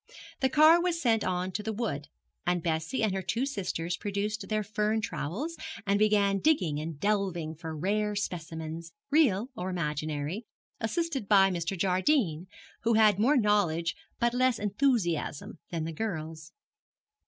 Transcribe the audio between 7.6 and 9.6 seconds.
rare specimens real